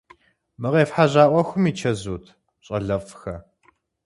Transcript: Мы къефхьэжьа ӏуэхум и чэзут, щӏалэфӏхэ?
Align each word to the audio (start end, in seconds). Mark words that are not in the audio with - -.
Мы 0.61 0.69
къефхьэжьа 0.73 1.23
ӏуэхум 1.29 1.63
и 1.69 1.71
чэзут, 1.79 2.25
щӏалэфӏхэ? 2.65 3.35